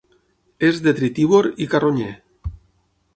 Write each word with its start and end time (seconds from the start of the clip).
És 0.69 0.79
detritívor 0.87 1.49
i 1.65 1.69
carronyer. 1.75 2.11